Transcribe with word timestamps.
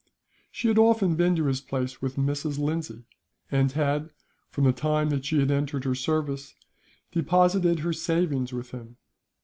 She 0.49 0.67
had 0.67 0.79
often 0.79 1.13
been 1.15 1.35
to 1.35 1.45
his 1.45 1.61
place 1.61 2.01
with 2.01 2.15
Mrs. 2.15 2.57
Lindsay; 2.57 3.03
and 3.51 3.71
had, 3.73 4.09
from 4.49 4.63
the 4.63 4.73
time 4.73 5.11
that 5.11 5.25
she 5.25 5.39
entered 5.39 5.83
her 5.83 5.93
service, 5.93 6.55
deposited 7.11 7.81
her 7.81 7.93
savings 7.93 8.51
with 8.51 8.71
him. 8.71 8.97